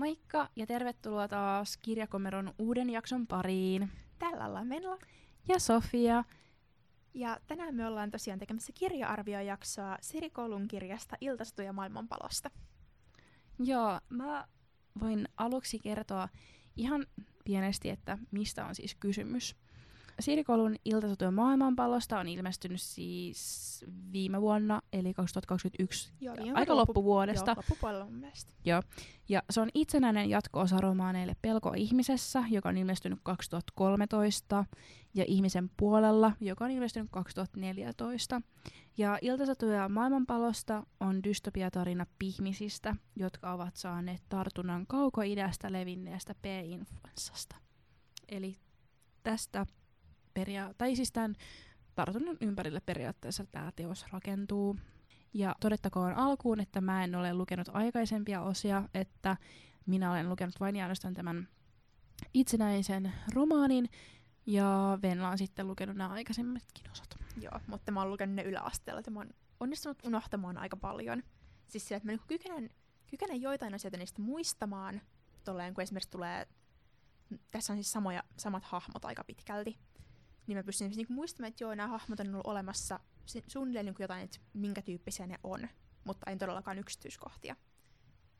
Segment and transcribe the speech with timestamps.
[0.00, 3.90] Moikka ja tervetuloa taas Kirjakomeron uuden jakson pariin.
[4.18, 4.98] Täällä ollaan Menla.
[5.48, 6.24] Ja Sofia.
[7.14, 12.50] Ja tänään me ollaan tosiaan tekemässä kirja-arviojaksoa Sirikoulun kirjasta Iltastuja maailmanpalosta.
[13.58, 14.48] Joo, mä
[15.00, 16.28] voin aluksi kertoa
[16.76, 17.06] ihan
[17.44, 19.56] pienesti, että mistä on siis kysymys.
[20.20, 27.50] Siirikolun iltasatujen maailmanpallosta on ilmestynyt siis viime vuonna, eli 2021, Joo, aika loppu, loppuvuodesta.
[27.50, 28.52] Joo, loppupuolella mun mielestä.
[28.64, 28.82] Joo.
[29.28, 34.64] Ja se on itsenäinen jatko-osa romaaneille Pelko ihmisessä, joka on ilmestynyt 2013,
[35.14, 38.42] ja Ihmisen puolella, joka on ilmestynyt 2014.
[38.98, 47.56] Ja Iltasatuja maailmanpalosta on dystopiatarina pihmisistä, jotka ovat saaneet tartunnan kaukoidästä levinneestä P-influenssasta.
[48.28, 48.56] Eli
[49.22, 49.66] tästä
[50.34, 51.34] peria- tai siis tämän
[51.94, 54.76] tartunnan ympärille periaatteessa tämä teos rakentuu.
[55.34, 59.36] Ja todettakoon alkuun, että mä en ole lukenut aikaisempia osia, että
[59.86, 61.48] minä olen lukenut vain ja ainoastaan tämän
[62.34, 63.88] itsenäisen romaanin,
[64.46, 67.18] ja Venla on sitten lukenut nämä aikaisemmatkin osat.
[67.40, 71.22] Joo, mutta mä oon lukenut ne yläasteella, että mä oon onnistunut unohtamaan aika paljon.
[71.68, 72.70] Siis sillä, että mä niinku kykenen,
[73.06, 75.00] kykenen joitain asioita niistä muistamaan,
[75.44, 76.46] tolleen kun esimerkiksi tulee,
[77.50, 79.78] tässä on siis samoja, samat hahmot aika pitkälti,
[80.50, 83.00] niin mä pystyn niinku muistamaan, että joo, nämä hahmot on ollut olemassa
[83.46, 85.68] suunnilleen niinku jotain, että minkä tyyppisiä ne on,
[86.04, 87.56] mutta en todellakaan yksityiskohtia.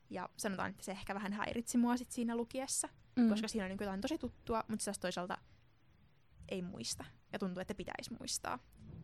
[0.09, 3.29] Ja sanotaan, että se ehkä vähän häiritsi mua sit siinä lukiessa, mm.
[3.29, 5.37] koska siinä on niinku jotain tosi tuttua, mutta se toisaalta
[6.49, 7.05] ei muista.
[7.33, 8.59] Ja tuntuu, että pitäisi muistaa.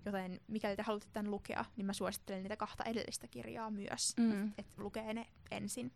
[0.05, 4.13] Joten mikäli te haluatte tämän lukea, niin mä suosittelen niitä kahta edellistä kirjaa myös.
[4.17, 4.47] Mm.
[4.47, 5.93] Että et lukee ne ensin.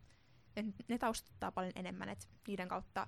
[0.55, 3.07] Et ne taustuttaa paljon enemmän, että niiden kautta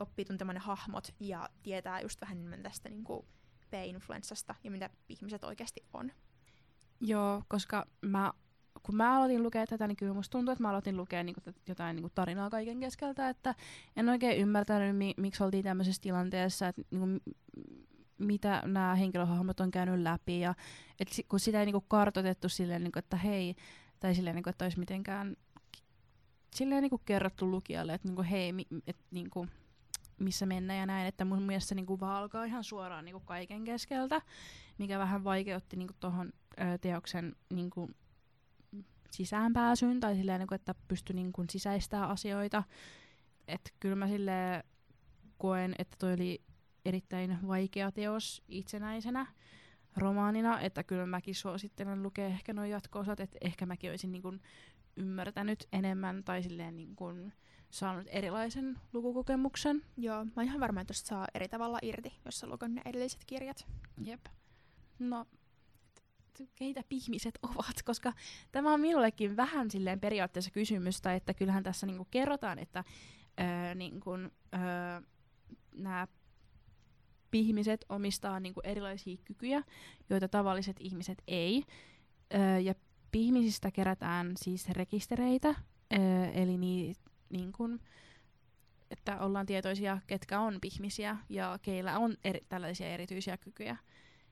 [0.00, 3.26] oppii tuntemaan ne hahmot ja tietää just vähän enemmän tästä niin kuin
[3.70, 6.12] P-influenssasta ja mitä ihmiset oikeasti on.
[7.00, 8.32] Joo, koska mä,
[8.82, 11.54] kun mä aloitin lukea tätä, niin kyllä musta tuntuu, että mä aloitin lukea niin kuin,
[11.68, 13.54] jotain niin kuin tarinaa kaiken keskeltä, että
[13.96, 17.20] en oikein ymmärtänyt, mi- miksi oltiin tämmöisessä tilanteessa, että niin kuin,
[18.18, 20.54] mitä nämä henkilöhahmot on käynyt läpi, ja
[21.00, 23.54] et kun sitä ei niin kuin kartoitettu silleen, niin kuin, että hei,
[24.00, 25.36] tai silleen, niin kuin, että olisi mitenkään
[26.54, 29.50] silleen niin kuin kerrottu lukijalle, että niin kuin, hei, mi- et, niin kuin,
[30.22, 33.64] missä mennä ja näin, että mun mielestä se niinku vaan alkaa ihan suoraan niinku kaiken
[33.64, 34.22] keskeltä,
[34.78, 36.32] mikä vähän vaikeutti niinku tuohon
[36.80, 37.90] teoksen niinku
[39.10, 42.62] sisäänpääsyyn tai silleen, niinku, että pystyi niinku sisäistämään asioita.
[43.48, 44.64] Että kyllä mä silleen
[45.38, 46.42] koen, että toi oli
[46.84, 49.26] erittäin vaikea teos itsenäisenä
[49.96, 54.34] romaanina, että kyllä mäkin suosittelen lukea ehkä nuo jatko-osat, että ehkä mäkin olisin niinku
[54.96, 57.04] ymmärtänyt enemmän tai silleen niinku,
[57.72, 59.82] saanut erilaisen lukukokemuksen.
[59.96, 63.24] Joo, mä oon ihan varma, että saa eri tavalla irti, jos sä lukenut ne edelliset
[63.26, 63.66] kirjat.
[64.04, 64.26] Jep.
[64.98, 65.26] No,
[66.54, 68.12] keitä pihmiset ovat, koska
[68.52, 72.84] tämä on minullekin vähän silleen periaatteessa kysymystä, että kyllähän tässä niinku kerrotaan, että
[73.40, 75.00] öö, niinku, öö,
[75.74, 76.08] nämä
[77.30, 79.62] pihmiset omistaa niinku erilaisia kykyjä,
[80.10, 81.64] joita tavalliset ihmiset ei.
[82.34, 82.74] Öö, ja
[83.12, 85.48] pihmisistä kerätään siis rekistereitä,
[85.92, 86.94] öö, eli ni,
[87.32, 87.80] niin kuin,
[88.90, 93.76] että ollaan tietoisia, ketkä on pihmisiä ja keillä on eri, tällaisia erityisiä kykyjä.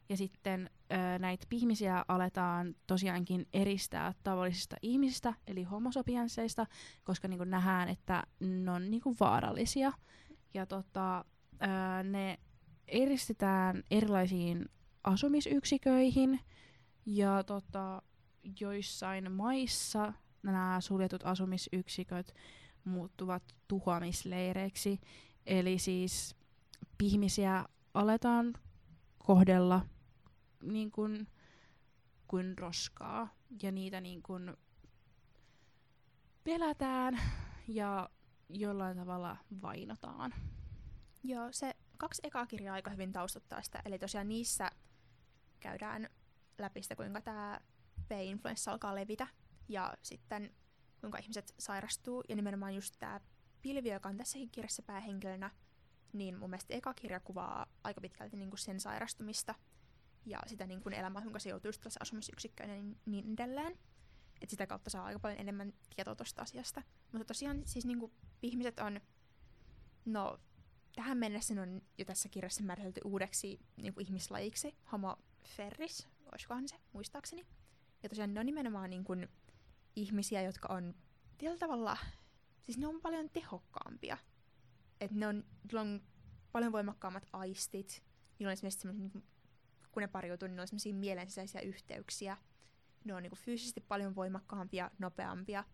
[0.09, 6.67] Ja sitten ö, näitä pihmisiä aletaan tosiaankin eristää tavallisista ihmisistä, eli homosopiansseista,
[7.05, 9.93] koska niin nähdään, että ne on niin kuin vaarallisia.
[10.55, 12.39] Ja tota, ö, ne
[12.89, 14.69] eristetään erilaisiin
[15.05, 16.41] asumisyksiköihin,
[17.07, 18.03] ja tota,
[18.61, 20.13] joissain maissa
[20.43, 22.35] nämä suljetut asumisyksiköt
[22.85, 25.01] muuttuvat tuhoamisleireiksi.
[25.47, 26.37] Eli siis
[27.03, 27.65] ihmisiä
[27.95, 28.55] aletaan
[29.19, 29.87] kohdella
[30.63, 31.29] niin kuin,
[32.29, 34.57] kuin roskaa ja niitä niin kuin
[36.45, 37.21] pelätään
[37.69, 38.09] ja
[38.49, 40.35] jollain tavalla vainotaan.
[41.23, 43.83] Joo, se kaksi ekaa kirjaa aika hyvin taustuttaa sitä.
[43.85, 44.71] Eli tosiaan niissä
[45.61, 46.09] käydään
[46.59, 47.61] läpi sitä, kuinka tämä
[48.09, 49.27] B-influenssa alkaa levitä.
[49.69, 50.55] Ja sitten
[51.01, 52.25] kuinka ihmiset sairastuu.
[52.29, 53.21] Ja nimenomaan just tämä
[53.63, 55.51] pilvi, joka on tässäkin kirjassa päähenkilönä,
[56.13, 59.55] niin mun mielestä eka kirja kuvaa aika pitkälti niin sen sairastumista
[60.27, 63.79] ja sitä niin kuin elämää, kuinka se joutuu just asumisyksikköön ja niin, edelleen.
[64.41, 66.83] Et sitä kautta saa aika paljon enemmän tietoa tuosta asiasta.
[67.13, 68.13] Mutta tosiaan siis niin kuin
[68.43, 69.01] ihmiset on,
[70.05, 70.39] no
[70.95, 76.69] tähän mennessä ne on jo tässä kirjassa määritelty uudeksi niin kuin ihmislajiksi, homo ferris, olisikohan
[76.69, 77.47] se, muistaakseni.
[78.03, 79.29] Ja tosiaan ne on nimenomaan niin kuin
[79.97, 80.95] ihmisiä, jotka on
[81.39, 81.97] tietyllä tavalla,
[82.63, 84.19] siis ne on paljon tehokkaampia.
[85.01, 85.45] Että ne on,
[85.75, 86.03] on
[86.53, 88.03] paljon voimakkaammat aistit,
[88.39, 89.25] niillä on esimerkiksi niin
[89.93, 92.37] kun ne pariutuu, niin ne on semmoisia mielensisäisiä yhteyksiä.
[93.05, 95.65] Ne on niin kuin fyysisesti paljon voimakkaampia, nopeampia.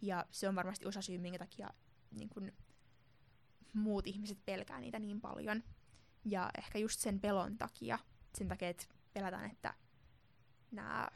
[0.00, 1.70] Ja se on varmasti osa syy, minkä takia
[2.10, 2.52] niin kun,
[3.72, 5.62] muut ihmiset pelkää niitä niin paljon.
[6.24, 7.98] Ja ehkä just sen pelon takia,
[8.34, 9.74] sen takia, että pelätään, että
[10.70, 11.08] nämä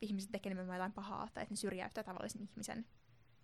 [0.00, 2.86] ihmiset tekee nimenomaan jotain pahaa tai että ne syrjäyttää tavallisen ihmisen,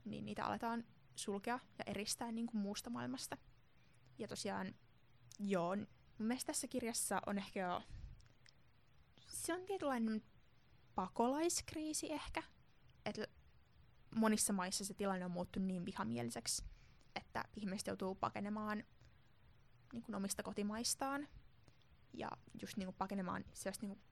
[0.05, 0.85] niin niitä aletaan
[1.15, 3.37] sulkea ja eristää niin kuin muusta maailmasta.
[4.19, 4.75] Ja tosiaan,
[5.39, 5.87] joo, mun
[6.19, 7.83] mielestä tässä kirjassa on ehkä jo,
[9.29, 10.23] se on tietynlainen
[10.95, 12.43] pakolaiskriisi ehkä,
[13.07, 13.27] että
[14.15, 16.65] monissa maissa se tilanne on muuttunut niin vihamieliseksi,
[17.15, 18.85] että ihmiset joutuu pakenemaan
[19.93, 21.29] niin kuin omista kotimaistaan
[22.13, 22.31] ja
[22.63, 24.03] just niin kuin pakenemaan sellaista niin kuin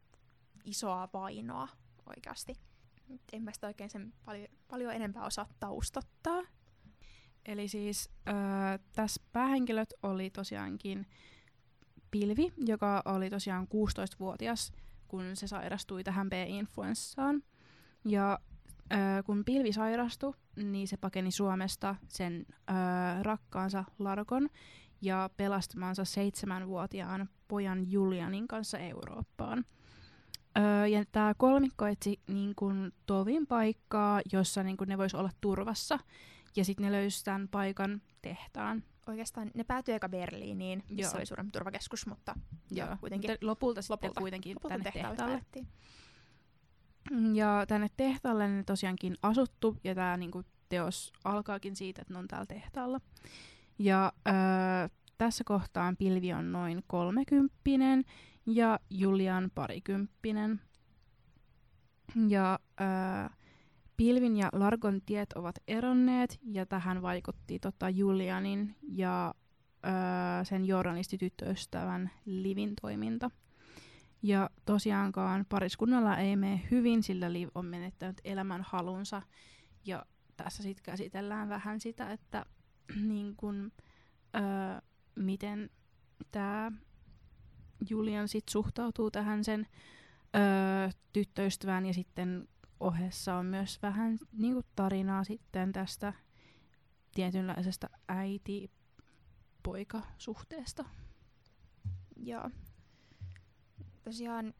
[0.65, 1.69] isoa vainoa
[2.07, 2.55] oikeasti.
[3.33, 6.43] En mä sitä oikein sen paljon, paljon enempää osaa taustottaa.
[7.47, 8.35] Eli siis äh,
[8.93, 11.07] tässä päähenkilöt oli tosiaankin
[12.11, 14.73] Pilvi, joka oli tosiaan 16-vuotias,
[15.09, 17.43] kun se sairastui tähän B-influenssaan.
[18.05, 18.39] Ja
[18.93, 24.49] äh, kun Pilvi sairastui, niin se pakeni Suomesta sen äh, rakkaansa Larkon
[25.03, 29.65] ja pelastamansa seitsemänvuotiaan pojan Julianin kanssa Eurooppaan.
[30.59, 35.31] Öö, ja tämä kolmikko etsi niin kun, tovin paikkaa, jossa niin kun, ne vois olla
[35.41, 35.99] turvassa.
[36.57, 38.83] Ja sitten ne löysi tämän paikan tehtaan.
[39.07, 41.19] Oikeastaan ne päätyi eka Berliiniin, missä Joo.
[41.19, 42.35] oli suurempi turvakeskus, mutta
[42.71, 42.87] Joo.
[42.89, 44.21] joo, kuitenkin Mutta lopulta sitten Lopulta.
[44.21, 45.67] kuitenkin lopulta tänne tehtaalle tehtaalle.
[47.35, 52.29] Ja tänne tehtaalle ne tosiaankin asuttu, ja tämä niinku, teos alkaakin siitä, että ne on
[52.29, 53.01] täällä tehtaalla.
[53.79, 54.33] Ja öö,
[55.19, 58.05] tässä kohtaan Pilvi on noin kolmekymppinen
[58.55, 60.61] ja Julian parikymppinen.
[62.29, 62.87] Ja öö,
[63.97, 69.35] Pilvin ja Largon tiet ovat eronneet, ja tähän vaikutti tota Julianin ja
[69.87, 73.31] öö, sen journalistityttöystävän Livin toiminta.
[74.23, 79.23] Ja tosiaankaan pariskunnalla ei mene hyvin, sillä Liv on menettänyt elämän halunsa.
[79.87, 80.07] Ja
[80.37, 82.47] tässä sitten käsitellään vähän sitä, että
[83.09, 83.73] niin kun,
[84.35, 84.81] öö,
[85.15, 85.71] miten
[86.31, 86.73] tämä
[87.89, 89.67] Julian sit suhtautuu tähän sen
[90.37, 92.49] öö, tyttöystävään ja sitten
[92.81, 96.13] ohessa on myös vähän niinku tarinaa sitten tästä
[97.15, 100.85] tietynlaisesta äiti-poikasuhteesta.
[102.17, 102.51] Joo.
[104.03, 104.55] Tosiaan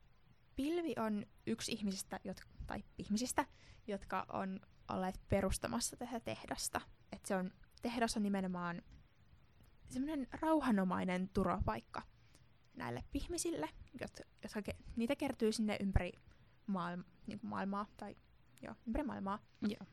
[0.57, 3.47] Pilvi on yksi ihmisistä, jot, tai ihmisistä,
[3.87, 6.81] jotka on olleet perustamassa tätä tehdasta.
[7.13, 7.51] Et se on,
[7.83, 8.83] tehdas on nimenomaan
[9.89, 12.03] semmoinen rauhanomainen turvapaikka
[12.75, 13.69] näille ihmisille,
[14.01, 16.13] jot, jotka ke, niitä kertyy sinne ympäri
[16.67, 18.17] maailma, niin maailmaa, tai
[18.63, 19.39] joo, ympäri maailmaa.
[19.63, 19.87] Joo.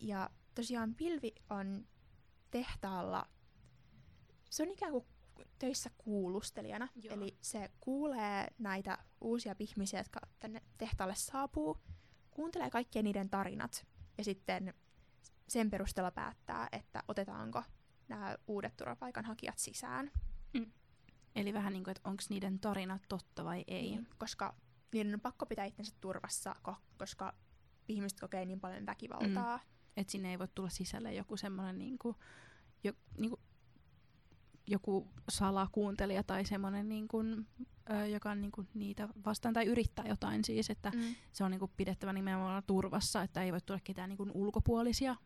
[0.00, 1.88] Ja tosiaan Pilvi on
[2.50, 3.28] tehtaalla,
[4.50, 5.06] se on ikään kuin
[5.58, 6.88] töissä kuulustelijana.
[7.02, 7.14] Joo.
[7.14, 11.78] Eli se kuulee näitä uusia ihmisiä, jotka tänne tehtaalle saapuu,
[12.30, 13.86] kuuntelee kaikkien niiden tarinat
[14.18, 14.74] ja sitten
[15.48, 17.62] sen perusteella päättää, että otetaanko
[18.08, 20.10] nämä uudet turvapaikanhakijat sisään.
[21.36, 23.82] Eli vähän niin kuin, että onko niiden tarinat totta vai ei.
[23.82, 24.54] Niin, koska
[24.94, 27.34] niiden on pakko pitää itsensä turvassa, ko- koska
[27.88, 29.56] ihmiset kokee niin paljon väkivaltaa.
[29.56, 29.62] Mm.
[29.96, 32.16] Että sinne ei voi tulla sisälle joku semmoinen niinku,
[32.84, 33.40] jo, niinku,
[34.66, 37.18] joku salakuuntelija tai semmoinen, niinku,
[37.90, 41.14] ö, joka on niinku niitä vastaan tai yrittää jotain siis, että Mm.
[41.32, 45.16] se on niinku pidettävä nimenomaan turvassa, että ei voi tulla ketään niinku ulkopuolisia.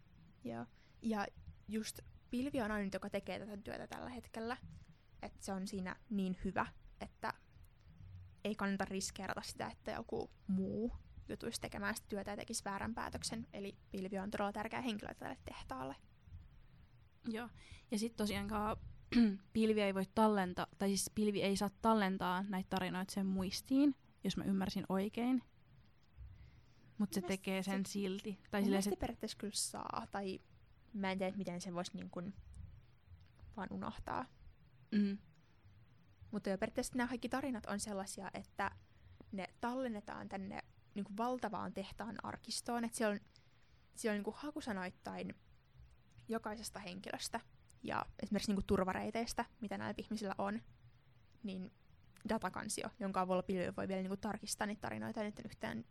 [0.45, 0.67] Joo.
[1.03, 1.27] Ja
[1.69, 1.99] just
[2.31, 4.57] Pilvi on ainut, joka tekee tätä työtä tällä hetkellä.
[5.27, 6.67] Että se on siinä niin hyvä,
[7.01, 7.35] että
[8.45, 10.93] ei kannata riskeerata sitä, että joku muu
[11.29, 13.47] jutuisi tekemään sitä työtä ja tekisi väärän päätöksen.
[13.53, 15.97] Eli Pilvi on todella tärkeä henkilö tälle tehtaalle.
[17.29, 17.49] Joo.
[17.91, 18.77] Ja sitten tosiaankaan
[19.53, 24.37] pilvi ei voi tallentaa, tai siis pilvi ei saa tallentaa näitä tarinoita sen muistiin, jos
[24.37, 25.43] mä ymmärsin oikein.
[26.99, 28.39] Mutta se tekee se- sen silti.
[28.51, 30.41] Tai silleen se se, periaatteessa kyllä saa, tai
[30.93, 32.35] mä en tiedä, miten sen voisi niin kuin
[33.57, 34.25] vaan unohtaa.
[34.99, 35.19] Mm,
[36.31, 38.71] Mutta jo periaatteessa nämä kaikki tarinat on sellaisia, että
[39.33, 40.61] ne tallennetaan tänne
[40.95, 42.85] niin kuin valtavaan tehtaan arkistoon.
[42.85, 43.21] Että siellä on,
[43.95, 45.35] siellä on niin kuin hakusanoittain
[46.29, 47.41] jokaisesta henkilöstä
[47.83, 50.63] ja esimerkiksi niin kuin turvareiteistä, mitä näillä ihmisillä on,
[51.43, 51.73] niin
[52.29, 55.85] datakansio, jonka avulla pilvi voi vielä niin kuin tarkistaa niitä tarinoita ja niiden yhteen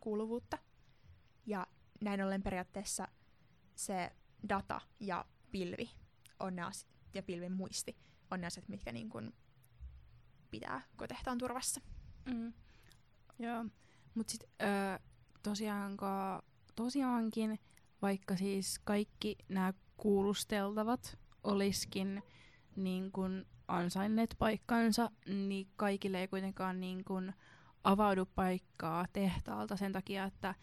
[0.00, 0.58] kuuluvuutta.
[1.46, 1.66] Ja
[2.00, 3.08] näin ollen periaatteessa
[3.74, 4.12] se
[4.48, 5.90] data ja pilvi
[6.40, 7.96] on asi- ja pilvin muisti
[8.30, 9.34] on ne asiat, mitkä niin kuin
[10.50, 11.80] pitää tehtaan turvassa.
[12.24, 12.52] mm,
[13.38, 13.64] joo.
[14.14, 14.48] Mutta sitten
[15.42, 16.42] tosiaankaan,
[16.74, 17.60] tosiaankin,
[18.02, 22.22] vaikka siis kaikki nämä kuulusteltavat olisikin
[22.76, 27.32] niin kun ansainneet paikkansa, niin kaikille ei kuitenkaan niin kun
[27.84, 30.54] avaudu paikkaa tehtaalta sen takia, että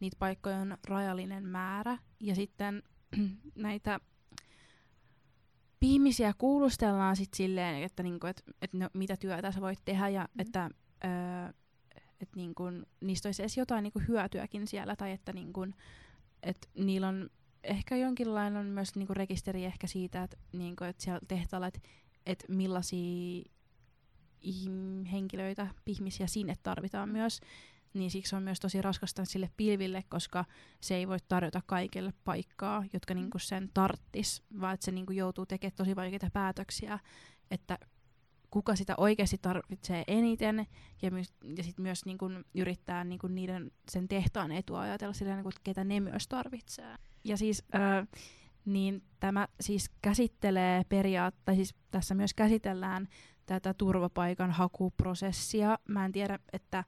[0.00, 1.98] niitä paikkoja on rajallinen määrä.
[2.20, 2.82] Ja sitten
[3.54, 4.00] näitä
[5.82, 10.28] ihmisiä kuulustellaan sit silleen, että niinku, et, et no, mitä työtä sä voit tehdä ja
[10.34, 10.40] Mm.
[10.40, 10.70] että
[11.04, 11.52] öö,
[12.20, 12.64] et niinku,
[13.00, 15.66] niistä olisi edes jotain niinku hyötyäkin siellä tai että niinku,
[16.42, 17.30] et niillä on
[17.64, 21.80] ehkä jonkinlainen on myös niinku rekisteri ehkä siitä, että niinku, et siellä tehtaalla, että
[22.26, 23.42] et millaisia
[24.44, 27.12] ihm- henkilöitä, ihmisiä sinne tarvitaan Mm.
[27.12, 27.40] myös,
[27.94, 30.44] niin siksi on myös tosi raskasta sille pilville, koska
[30.80, 35.46] se ei voi tarjota kaikille paikkaa, jotka niinku sen tarttis, vaan että se niinku joutuu
[35.46, 36.98] tekemään tosi vaikeita päätöksiä,
[37.50, 37.78] että
[38.50, 40.66] kuka sitä oikeasti tarvitsee eniten,
[41.02, 45.48] ja, myös, ja sit myös niinku yrittää niinku niiden sen tehtaan etua ajatella sillä niinku,
[45.48, 46.96] että ketä ne myös tarvitsee.
[47.24, 48.06] Ja siis, ö,
[48.64, 53.08] niin tämä siis käsittelee periaatteessa, siis tässä myös käsitellään
[53.46, 55.78] tätä turvapaikan hakuprosessia.
[55.88, 56.84] Mä en tiedä, että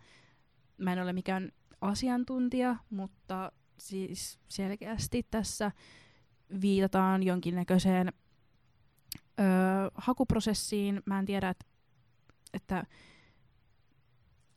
[0.78, 5.72] mä en ole mikään asiantuntija, mutta siis selkeästi tässä
[6.60, 8.12] viitataan jonkinnäköiseen
[9.40, 9.42] ö,
[9.94, 11.02] hakuprosessiin.
[11.06, 11.66] Mä en tiedä, että,
[12.54, 12.84] että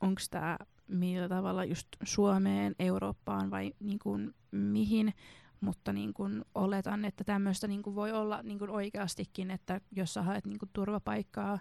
[0.00, 0.58] onko tämä
[0.88, 5.14] millä tavalla just Suomeen, Eurooppaan vai niin kuin mihin,
[5.60, 10.14] mutta niin kuin oletan, että tämmöistä niin kuin voi olla niin kuin oikeastikin, että jos
[10.14, 11.58] sä haet niin kuin turvapaikkaa,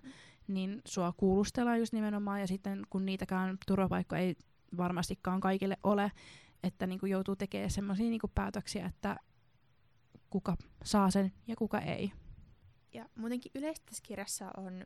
[0.47, 4.35] niin sua kuulustellaan just nimenomaan, ja sitten kun niitäkään turvapaikkoja ei
[4.77, 6.11] varmastikaan kaikille ole,
[6.63, 9.17] että niin kuin joutuu tekemään semmoisia niin kuin päätöksiä, että
[10.29, 12.11] kuka saa sen ja kuka ei.
[12.93, 14.85] Ja muutenkin yleisesti tässä kirjassa on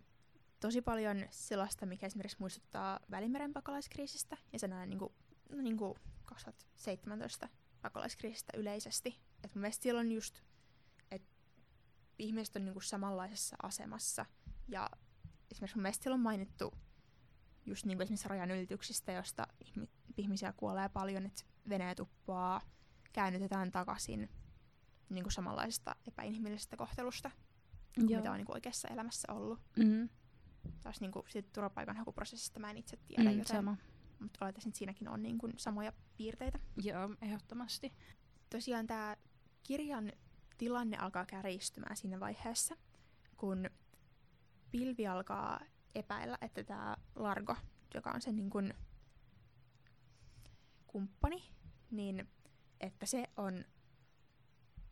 [0.60, 5.14] tosi paljon sellaista, mikä esimerkiksi muistuttaa Välimeren pakolaiskriisistä ja sen ajan niin kuin,
[5.50, 5.96] no niin kuin
[6.26, 7.50] 2017
[7.82, 9.20] pakolaiskriisistä yleisesti.
[9.44, 10.42] Et mun mielestä siellä on just,
[11.12, 11.28] että
[12.20, 14.26] ihmiset on niin kuin samanlaisessa asemassa
[14.68, 14.90] ja
[15.52, 16.74] esimerkiksi mun mielestä siellä on mainittu
[17.66, 19.48] just niin kuin esimerkiksi rajan ylityksistä, josta
[20.18, 22.62] ihmisiä kuolee paljon, että veneet uppoaa,
[23.14, 24.30] käännytetään takaisin
[25.10, 27.32] niin kuin samanlaisesta epäinhimillisestä kohtelusta
[27.96, 29.60] kuin mitä on niin kuin oikeassa elämässä ollut.
[29.78, 30.10] Mm.
[30.82, 33.78] Taas niin kuin siitä turvapaikanhakuprosessista mä en itse tiedä, Mm, joten, sama.
[34.20, 36.60] mutta olettaisin, että siinäkin on niin kuin samoja piirteitä.
[36.84, 37.94] Joo, ehdottomasti.
[38.50, 39.16] Tosiaan tämä
[39.64, 40.12] kirjan
[40.58, 42.78] tilanne alkaa kärjistymään siinä vaiheessa,
[43.38, 43.70] kun
[44.72, 45.60] pilvi alkaa
[45.96, 47.56] epäillä, että tämä Largo,
[47.94, 48.74] joka on sen niin kuin
[50.92, 51.44] kumppani,
[51.92, 52.30] niin
[52.80, 53.66] että se on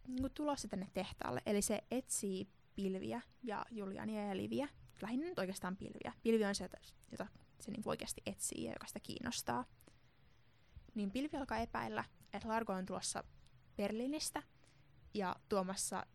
[0.08, 1.41] niin kuin tulossa tänne tehtaalle.
[1.46, 4.70] Eli se etsii pilviä ja Juliania ja Liviä.
[5.01, 6.13] Lähinnä nyt oikeastaan pilviä.
[6.24, 6.77] Pilvi on se, jota,
[7.12, 7.27] jota
[7.60, 9.65] se niin oikeasti etsii ja joka sitä kiinnostaa.
[10.96, 12.03] Niin pilvi alkaa epäillä,
[12.34, 13.24] että Largo on tulossa
[13.77, 14.44] Berliinistä
[15.13, 16.06] ja tuomassa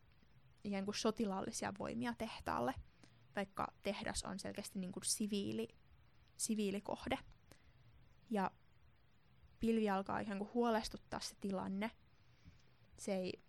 [0.65, 2.75] ikään kuin sotilaallisia voimia tehtaalle,
[3.37, 5.69] vaikka tehdas on selkeästi niin kuin siviili,
[6.37, 7.19] siviilikohde.
[8.31, 8.51] Ja
[9.65, 11.91] pilvi alkaa ikään kuin huolestuttaa se tilanne.
[12.99, 13.43] Se ei,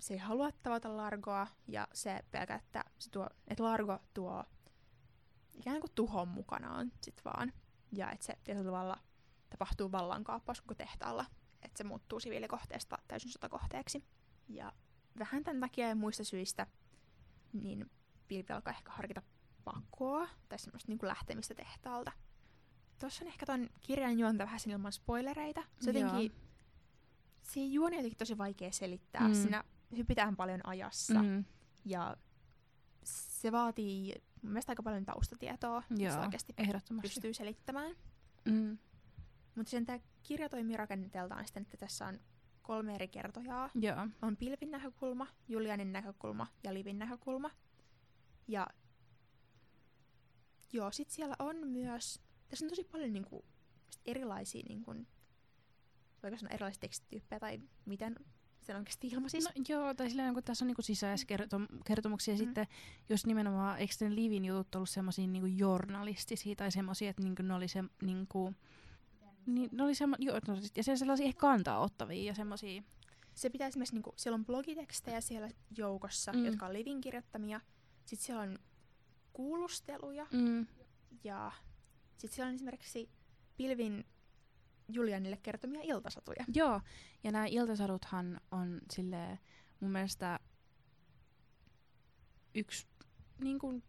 [0.00, 4.44] se ei halua tavata Largoa ja se pelkää, että, se tuo, että Largo tuo
[5.54, 7.52] ikään kuin tuhon mukanaan sit vaan.
[7.92, 8.98] Ja että se tietyllä tavalla
[9.50, 11.26] tapahtuu vallankaappaus koko tehtaalla.
[11.62, 14.04] Että se muuttuu siviilikohteesta täysin sotakohteeksi.
[14.48, 14.72] Ja
[15.18, 16.66] vähän tämän takia ja muista syistä,
[17.52, 17.90] niin
[18.28, 19.22] pilvi alkaa ehkä harkita
[19.64, 22.12] pakkoa tai semmoista niin kuin lähtemistä tehtaalta.
[23.00, 25.62] Tuossa on ehkä ton kirjan juonta vähän sen ilman spoilereita.
[25.80, 26.32] Se jotenkin,
[27.42, 29.28] se juoni on jotenkin tosi vaikea selittää.
[29.28, 29.34] Mm.
[29.34, 29.64] Siinä
[29.96, 31.44] hypitään paljon ajassa Mm.
[31.84, 32.16] ja
[33.04, 37.08] se vaatii mun mielestä aika paljon taustatietoa, jos Joo, oikeasti ehdottomasti.
[37.08, 37.96] pystyy selittämään.
[38.44, 38.78] Mm.
[39.54, 42.20] Mutta sen tämä kirja toimii rakenneteltaan siten, että tässä on
[42.62, 43.70] kolme eri kertojaa.
[43.74, 44.08] Joo.
[44.22, 47.50] On pilvin näkökulma, Julianin näkökulma ja Livin näkökulma.
[48.48, 48.66] Ja
[50.72, 53.44] joo, sit siellä on myös, tässä on tosi paljon niinku
[54.06, 54.94] erilaisia, niinku,
[56.22, 58.16] voiko sanoa erilaisia tekstityyppejä tai miten
[58.60, 59.48] sen oikeasti ilmaisisi.
[59.48, 62.40] No, joo, tai silleen, kun tässä on niinku sisäiskertomuksia, mm.
[62.40, 62.44] Mm.
[62.44, 62.66] sitten
[63.08, 67.54] jos nimenomaan, eikö ne Livin jutut ollut semmoisia niinku journalistisia tai semmoisia, että niinku ne
[67.54, 68.54] oli se, niinku,
[69.46, 72.82] niin, ne oli semmo, joo, no, ja se sellaisia ehkä kantaa ottavia ja semmoisia.
[73.34, 76.44] Se pitää esimerkiksi, niinku, siellä on blogitekstejä siellä joukossa, mm.
[76.44, 77.60] jotka on Livin kirjoittamia.
[78.04, 78.58] Sitten siellä on
[79.32, 80.66] kuulusteluja Mm.
[81.24, 81.52] ja
[82.20, 83.10] sitten siellä on esimerkiksi
[83.56, 84.04] Pilvin
[84.88, 86.44] Julianille kertomia iltasatuja.
[86.54, 86.80] Joo,
[87.24, 89.38] ja nämä iltasaduthan on sille
[89.80, 90.40] mun mielestä
[92.54, 92.86] yksi
[93.40, 93.82] niin kuin,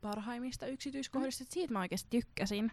[0.00, 1.48] parhaimmista yksityiskohdista, mm.
[1.50, 2.72] siitä mä oikeasti tykkäsin.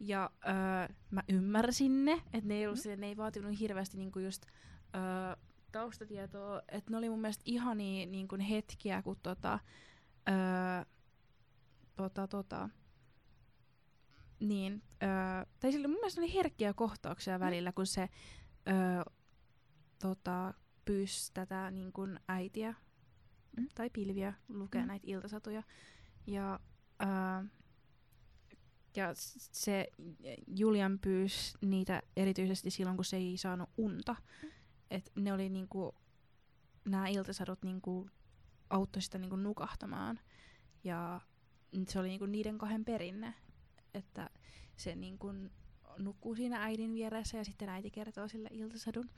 [0.00, 3.00] Ja öö, mä ymmärsin ne, että ne ei, ollut, Mm.
[3.00, 4.46] ne ei vaatinut hirveästi niinku just
[4.94, 5.36] öö,
[5.72, 9.58] taustatietoa, että ne oli mun mielestä ihania niin kuin hetkiä, kun tota,
[10.28, 10.84] öö,
[11.96, 12.68] tota, tota,
[14.44, 15.08] niin, öö,
[15.60, 18.08] tai sille mun mielestä oli herkkiä kohtauksia välillä, kun se
[18.68, 19.12] öö,
[19.98, 22.74] tota, pyysi tätä niin kuin äitiä
[23.56, 23.68] Mm.
[23.74, 24.86] tai pilviä lukea Mm.
[24.88, 25.62] näitä iltasatuja.
[26.26, 26.60] Ja,
[26.98, 27.44] ää,
[28.96, 29.10] ja
[29.52, 29.88] se
[30.56, 34.16] Julian pyysi niitä erityisesti silloin, kun se ei saanut unta.
[34.90, 35.94] Et ne oli niinku,
[36.84, 38.10] nämä iltasadut niinku
[38.70, 40.20] auttoi sitä niinku nukahtamaan.
[40.84, 41.20] Ja
[41.88, 43.34] se oli niinku niiden kahden perinne,
[43.94, 44.30] että
[44.76, 45.32] se niinku
[45.98, 49.10] nukkuu siinä äidin vieressä ja sitten äiti kertoo sille iltasadun.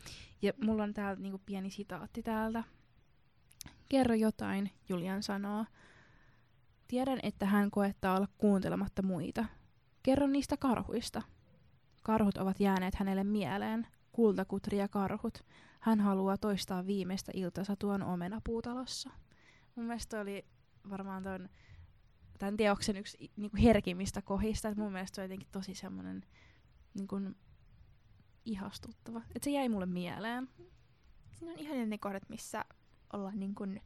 [0.42, 2.64] Ja mulla on täällä niinku pieni sitaatti täältä.
[3.88, 5.64] Kerro jotain, Julian sanoo.
[6.88, 9.44] Tiedän, että hän koettaa olla kuuntelematta muita.
[10.02, 11.22] Kerro niistä karhuista.
[12.02, 13.86] Karhut ovat jääneet hänelle mieleen.
[14.12, 15.44] Kultakutri ja karhut.
[15.80, 19.10] Hän haluaa toistaa viimeistä iltasatuaan omenapuutalossa.
[19.74, 20.44] Mun mielestä oli
[20.90, 21.48] varmaan ton,
[22.38, 24.68] tämän teoksen yksi i- niinku herkimmistä kohdista.
[24.68, 26.24] Et mun mielestä se on jotenkin tosi semmoinen
[26.94, 27.16] niinku,
[28.44, 29.22] ihastuttava.
[29.34, 30.48] Et se jäi mulle mieleen.
[31.34, 32.64] Siinä on ihan ne kohdat, missä
[33.12, 33.80] ollaan niin kuin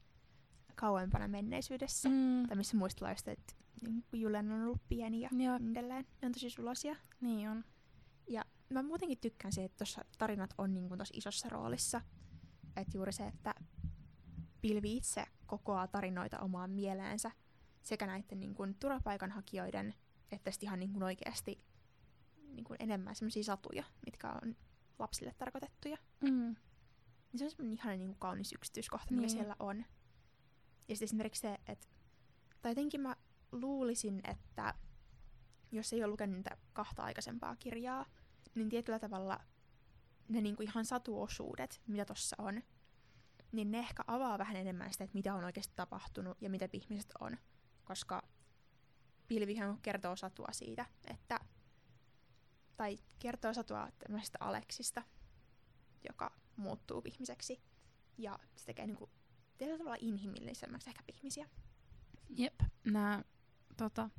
[0.74, 2.08] kauempana menneisyydessä.
[2.08, 2.46] Mm.
[2.48, 6.06] Tai missä muistellaan just, että niin kuin Julian on ollut pieni ja Ja, niin edelleen.
[6.22, 6.96] Ne on tosi sulosia.
[7.20, 7.64] niin on.
[8.72, 12.00] Mä muutenkin tykkään se, että tuossa tarinat on niin kuin tossa isossa roolissa.
[12.76, 13.54] Että juuri se, että
[14.60, 17.30] Pilvi itse kokoaa tarinoita omaan mieleensä
[17.82, 19.94] sekä näiden niin kuin turvapaikanhakijoiden
[20.32, 21.64] että sitten ihan niin kuin oikeasti
[22.44, 24.56] niin kuin enemmän sellaisia satuja, mitkä on
[24.98, 25.96] lapsille tarkoitettuja.
[26.20, 26.56] Mm.
[27.32, 29.30] Niin se on semmoinen ihana niin kuin kaunis yksityiskohta, mikä Niin.
[29.30, 29.84] siellä on.
[30.88, 31.86] Ja sitten esimerkiksi se, että
[32.62, 33.16] tai jotenkin mä
[33.52, 34.74] luulisin, että
[35.72, 38.06] jos ei ole lukenut niitä kahta aikaisempaa kirjaa,
[38.54, 39.40] niin tietyllä tavalla
[40.28, 42.62] ne niinku ihan satuosuudet, mitä tuossa on,
[43.52, 47.12] niin ne ehkä avaa vähän enemmän sitä, että mitä on oikeasti tapahtunut ja mitä ihmiset
[47.20, 47.38] on.
[47.90, 48.22] Koska
[49.28, 51.40] Pilvihän kertoo satua siitä, että
[52.76, 55.02] tai kertoo satua tämmöisestä Aleksista,
[56.08, 57.60] joka muuttuu ihmiseksi.
[58.18, 59.10] Ja se tekee niinku
[59.58, 61.48] tietyllä tavalla inhimillisemmäksi ehkä ihmisiä.
[62.28, 62.60] Jep.
[62.84, 63.24] Nää,
[63.76, 64.10] tota,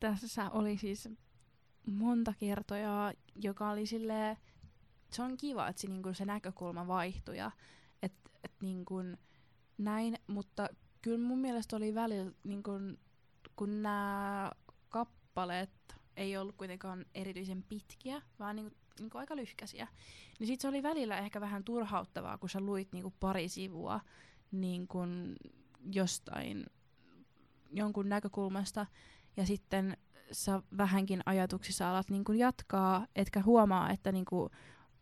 [0.00, 1.08] tässä oli siis
[1.86, 4.36] monta kertoja, joka oli silleen,
[5.10, 7.50] se on kiva, että se, niinku, se näkökulma vaihtui ja
[8.02, 8.96] et, et, niinku,
[9.78, 10.68] näin, mutta
[11.02, 12.70] kyllä mun mielestä oli välillä, niinku,
[13.56, 14.52] kun nämä
[14.88, 15.70] kappaleet
[16.16, 19.88] ei ollut kuitenkaan erityisen pitkiä, vaan niinku, niinku aika lyhkäisiä,
[20.38, 24.00] niin sit se oli välillä ehkä vähän turhauttavaa, kun sä luit niinku pari sivua
[24.52, 25.36] niin kun
[25.92, 26.66] jostain
[27.72, 28.86] jonkun näkökulmasta
[29.36, 29.96] ja sitten
[30.32, 34.50] sä vähänkin ajatuksissa alat niin kun jatkaa, etkä huomaa, että niin kun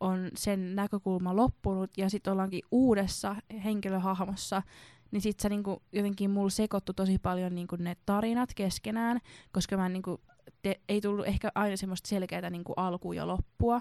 [0.00, 4.62] on sen näkökulma loppunut ja sitten ollaankin uudessa henkilöhahmossa,
[5.10, 9.20] niin sit sä niinku, jotenkin mulla sekoittu tosi paljon niinku ne tarinat keskenään,
[9.52, 10.20] koska mä niinku,
[10.62, 13.80] te, ei tullut ehkä aina semmoista selkeää niinku alkua ja loppua.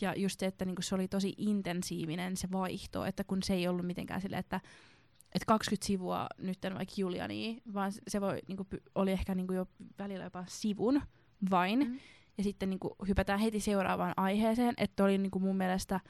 [0.00, 3.68] Ja just se, että niinku se oli tosi intensiivinen se vaihto, että kun se ei
[3.68, 4.60] ollut mitenkään silleen, että
[5.34, 9.66] et 20 sivua nyt vaikka Juliani, vaan se voi, niinku, oli ehkä niinku jo
[9.98, 11.02] välillä jopa sivun
[11.50, 11.78] vain.
[11.78, 11.98] Mm.
[12.38, 16.00] Ja sitten niinku, hypätään heti seuraavaan aiheeseen, että oli niinku, mun mielestä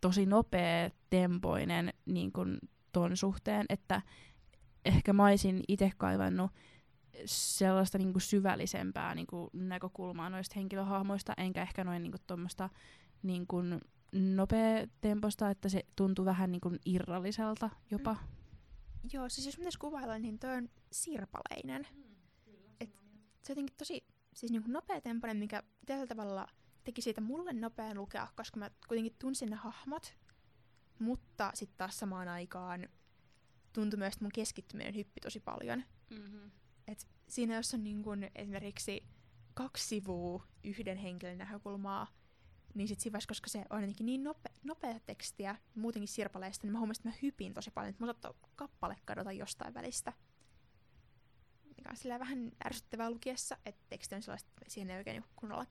[0.00, 2.40] tosi nopea tempoinen niinku,
[2.92, 4.02] ton suhteen, että
[4.84, 6.50] ehkä mä olisin itse kaivannut
[7.24, 12.70] sellaista niinku, syvällisempää niinku, näkökulmaa noista henkilöhahmoista, enkä ehkä noin niinku, tuommoista
[13.22, 13.56] niinku,
[14.12, 18.16] nopea temposta, että se tuntui vähän niinku, irralliselta jopa.
[19.12, 21.86] Joo, siis jos pitäisi kuvailla, niin toi on sirpaleinen.
[22.80, 22.90] Et
[23.42, 26.46] se on jotenkin tosi siis niinku nopea tempoinen, mikä tällä tavalla
[26.84, 30.14] teki siitä mulle nopean lukea, koska mä kuitenkin tunsin ne hahmot,
[30.98, 32.88] mutta sitten taas samaan aikaan
[33.72, 35.84] tuntui myös, että mun keskittyminen hyppi tosi paljon.
[36.10, 36.50] Mm-hmm.
[36.88, 39.06] Et siinä jos on niin kun esimerkiksi
[39.54, 42.06] kaksi sivua yhden henkilön näkökulmaa,
[42.74, 46.78] niin sit siinä koska se on jotenkin niin nope, nopea tekstiä, muutenkin sirpaleista, niin mä
[46.78, 50.12] huomasin, että mä hypin tosi paljon, että mä saattoi kappale kadota jostain välistä.
[51.76, 55.66] Mikä on vähän ärsyttävää lukiessa, että teksti on sellaista, että siihen ei oikein kunnolla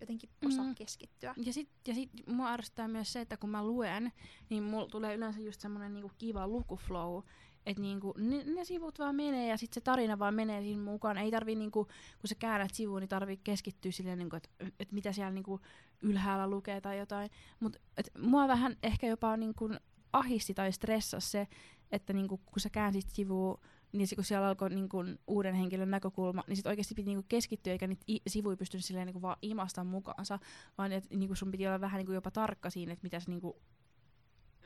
[0.00, 0.74] jotenkin osaa Mm.
[0.74, 1.34] keskittyä.
[1.36, 4.12] Ja sit, ja sit mua ärsyttää myös se, että kun mä luen,
[4.50, 7.22] niin mulla tulee yleensä just semmonen niinku kiva lukuflow,
[7.66, 11.18] että niinku, ne, ne, sivut vaan menee ja sitten se tarina vaan menee siinä mukaan.
[11.18, 11.84] Ei tarvii, niinku,
[12.20, 14.48] kun sä käännät sivuun, niin tarvii keskittyä silleen, niinku, että
[14.80, 15.60] et mitä siellä niinku
[16.02, 17.30] ylhäällä lukee tai jotain.
[17.60, 17.78] Mutta
[18.18, 19.70] mua vähän ehkä jopa niinku
[20.12, 21.48] ahisti tai stressasi se,
[21.92, 23.60] että niinku, kun sä käänsit sivuun,
[23.92, 27.72] niin se, kun siellä alkoi niinku, uuden henkilön näkökulma, niin sit oikeasti piti niinku, keskittyä,
[27.72, 30.38] eikä niitä sivuja pystynyt silleen niinku, vaan imasta mukaansa,
[30.78, 33.62] vaan että niinku, sun piti olla vähän niinku, jopa tarkka siinä, että mitä sä niinku,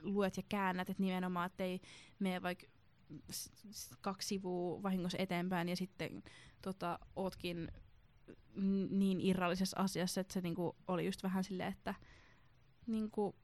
[0.02, 1.80] luet ja käännät, että nimenomaan, ettei
[2.18, 2.66] mene vaikka
[4.00, 6.22] kaksi sivua vahingossa eteenpäin ja sitten
[6.62, 7.72] tota, ootkin
[8.90, 11.94] niin irrallisessa asiassa, että se niinku, oli just vähän silleen, että
[12.86, 13.36] niinku,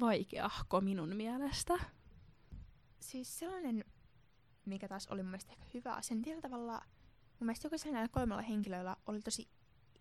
[0.00, 1.78] vaikeahko minun mielestä.
[3.08, 3.84] Siis sellainen,
[4.64, 6.82] mikä taas oli mun mielestä ehkä hyvä asia, niin tietyllä tavalla
[7.40, 9.48] mun mielestä jokaisella näillä kolmella henkilöllä oli tosi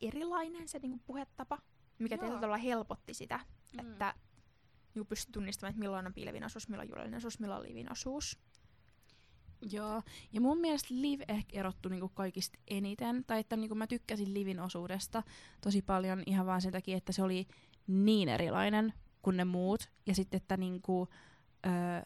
[0.01, 1.57] erilainen se niinku puhetapa,
[1.99, 2.19] mikä Joo.
[2.19, 3.39] tietyllä tavalla helpotti sitä,
[3.73, 3.79] Mm.
[3.79, 4.13] että
[4.95, 8.39] niinku pystyi tunnistamaan, että milloin on piilevin osuus, milloin juhlallinen osuus, milloin on livin osuus.
[9.71, 10.01] Joo,
[10.33, 14.59] ja mun mielestä Liv ehkä erottui niinku kaikista eniten, tai että niinku mä tykkäsin Livin
[14.59, 15.23] osuudesta
[15.61, 17.47] tosi paljon ihan vaan sen takia, että se oli
[17.87, 21.07] niin erilainen kuin ne muut, ja sitten että niinku,
[21.65, 22.01] öö,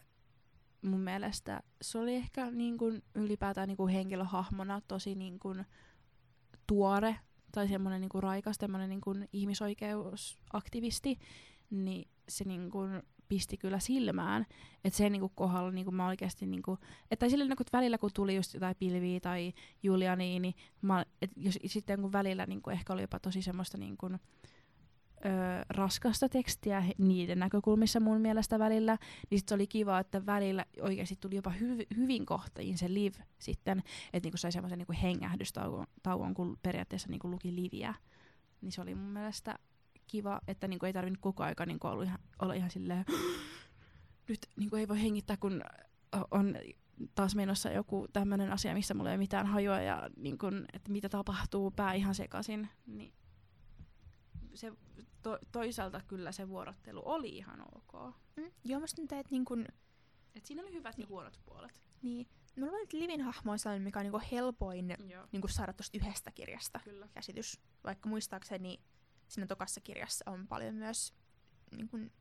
[0.82, 5.56] mun mielestä se oli ehkä niinku ylipäätään niinku henkilöhahmona tosi niinku
[6.67, 7.15] tuore,
[7.52, 11.20] tai semmoinen niinku raikas, semmoinen niinku ihmisoikeusaktivisti,
[11.70, 12.80] niin se niinku
[13.32, 14.46] pisti kyllä silmään.
[14.84, 16.78] Että sen niinku kohdalla niinku mä oikeasti niinku,
[17.12, 21.60] että silleen niinku, että välillä kun tuli just jotain pilviä tai Julianiini, mä, et jos
[21.65, 24.10] sitten kun välillä niinku ehkä oli jopa tosi semmoista niinku,
[25.26, 25.32] öö,
[25.70, 28.98] raskasta tekstiä niiden näkökulmissa mun mielestä välillä,
[29.30, 33.18] niin sit se oli kiva, että välillä oikeasti tuli jopa hyv- hyvin kohtiin se live
[33.40, 37.94] sitten, että niinku sai semmoisen niinku hengähdystauon, tauon, kun periaatteessa niinku luki liviä.
[38.62, 39.60] Niin se oli mun mielestä
[40.08, 43.06] kiva, että niinku ei tarvinnut koko aika niinku olla ihan, olla ihan silleen,
[44.30, 45.62] nyt niinku ei voi hengittää, kun
[46.32, 46.56] on
[47.16, 50.92] taas menossa joku tämmöinen asia, missä mulla ei ole mitään hajua ja niin kun, että
[50.92, 52.70] mitä tapahtuu, pää ihan sekaisin.
[52.86, 53.14] Niin
[54.54, 54.74] se,
[55.24, 58.16] to, toisaalta kyllä se vuorottelu oli ihan ok.
[58.36, 58.52] Mm.
[58.64, 59.66] Joo, musta tuntuu, että niin kun,
[60.36, 61.82] Et siinä oli hyvät ja huonot puolet.
[62.02, 62.28] niin,
[62.60, 66.32] mulla oli Livin hahmo on sellainen, mikä on niin helpoin Joo, niin saada tuosta yhdestä
[66.32, 67.08] kirjasta kyllä.
[67.14, 67.62] käsitys.
[67.84, 68.80] Vaikka muistaakseni
[69.28, 71.14] siinä tokassa kirjassa on paljon myös,
[71.76, 72.12] niin kun,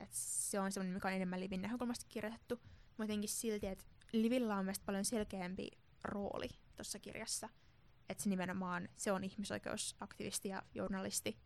[0.00, 2.54] että se on semmoinen, mikä on enemmän Livin näkökulmasta kirjoitettu.
[2.88, 5.70] Mutta jotenkin silti, että Livillä on mielestäni paljon selkeämpi
[6.04, 7.48] rooli tuossa kirjassa.
[8.08, 11.38] Että se nimenomaan, se on ihmisoikeusaktivisti ja journalisti.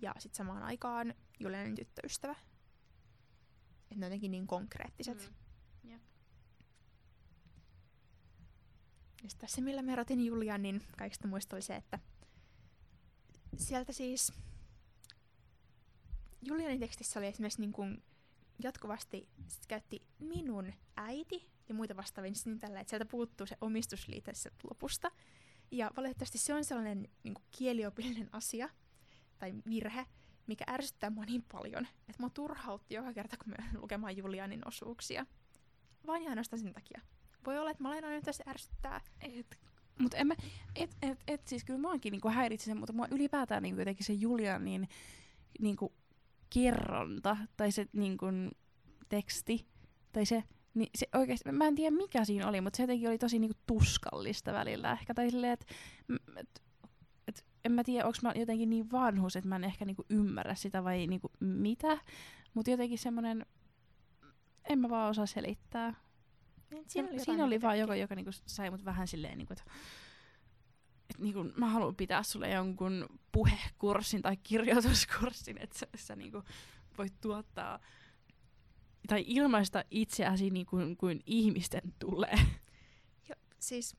[0.00, 2.32] Ja sitten samaan aikaan Julianin tyttöystävä.
[3.82, 5.32] Että ne on jotenkin niin konkreettiset.
[5.82, 5.90] Mm.
[5.90, 6.02] Jep.
[9.42, 11.98] Ja se, millä mä erotin Julianin kaikista muista oli se, että
[13.56, 14.32] sieltä siis
[16.42, 18.02] Julianin tekstissä oli esimerkiksi niin kuin
[18.62, 24.32] jatkuvasti sit käytti minun äiti ja muita vastaavia niin tällä, että sieltä puuttuu se omistusliite
[24.70, 25.10] lopusta.
[25.70, 28.68] Ja valitettavasti se on sellainen niin kuin kieliopillinen asia
[29.38, 30.06] tai virhe,
[30.46, 35.26] mikä ärsyttää mua niin paljon, että mua turhautti joka kerta, kun mä lukemaan Julianin osuuksia.
[36.06, 37.00] Vain ja ainoastaan sen takia.
[37.46, 39.00] Voi olla, että mä olen aina tässä ärsyttää.
[39.20, 39.58] Et,
[39.98, 40.34] mutta en mä,
[40.74, 44.12] et, et, et, siis kyllä muakin niinku häiritsi se, mutta mua ylipäätään niinku jotenkin se
[44.12, 44.88] Julianin
[45.60, 45.92] niinku
[46.50, 48.26] kerronta tai se niinku
[49.08, 49.66] teksti
[50.12, 50.44] tai se,
[50.74, 53.58] niin se oikeasti, mä en tiedä mikä siinä oli, mutta se jotenkin oli tosi niinku
[53.66, 55.14] tuskallista välillä ehkä.
[55.14, 55.66] Tai silleen, että
[56.14, 56.62] et, et,
[57.64, 60.84] en mä tiedä, onko mä jotenkin niin vanhus, että mä en ehkä niinku ymmärrä sitä
[60.84, 61.98] vai niinku mitä.
[62.54, 63.46] Mutta jotenkin semmoinen,
[64.64, 65.94] en mä vaan osaa selittää.
[66.70, 69.64] Niin, Siinä, jotain siinä oli vaan joka, joka niinku sai mut vähän silleen, niinku, että
[71.10, 76.42] et niinku, mä haluan pitää sulle jonkun puhekurssin tai kirjoituskurssin, että sä, sä niinku
[76.98, 77.80] voit tuottaa
[79.06, 82.38] tai ilmaista itseäsi niin kuin, kuin ihmisten tulee.
[83.28, 83.96] Jo, siis